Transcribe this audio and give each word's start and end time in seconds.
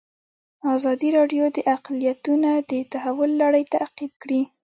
ازادي 0.75 1.09
راډیو 1.17 1.43
د 1.55 1.57
اقلیتونه 1.75 2.49
د 2.69 2.71
تحول 2.93 3.31
لړۍ 3.41 3.63
تعقیب 3.75 4.11
کړې. 4.21 4.41